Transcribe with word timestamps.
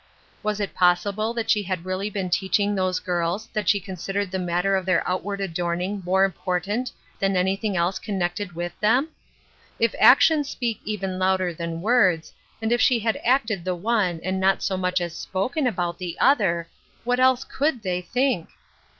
Was 0.41 0.59
it 0.59 0.73
possible 0.73 1.31
that 1.35 1.51
she 1.51 1.61
had 1.61 1.85
really 1.85 2.09
been 2.09 2.31
teaching 2.31 2.73
those 2.73 2.97
girls 2.99 3.45
that 3.53 3.69
she 3.69 3.79
consid 3.79 4.15
ered 4.15 4.31
the 4.31 4.39
matter 4.39 4.75
of 4.75 4.83
their 4.83 5.07
outward 5.07 5.39
adorning 5.39 6.01
more 6.03 6.25
important 6.25 6.91
than 7.19 7.37
anything 7.37 7.77
else 7.77 7.99
connected 7.99 8.53
with 8.53 8.73
them! 8.79 9.09
If 9.77 9.93
actions 9.99 10.49
speak 10.49 10.81
even 10.85 11.19
louder 11.19 11.53
than 11.53 11.81
words, 11.83 12.33
and 12.63 12.71
if 12.71 12.81
she 12.81 12.97
had 13.01 13.21
acted 13.23 13.63
the 13.63 13.75
one, 13.75 14.19
and 14.23 14.39
not 14.39 14.63
so 14.63 14.75
much 14.75 15.01
as 15.01 15.15
spoken 15.15 15.67
about 15.67 15.99
the 15.99 16.17
other, 16.19 16.67
what 17.03 17.19
else 17.19 17.43
could 17.43 17.83
they 17.83 18.01
think 18.01 18.49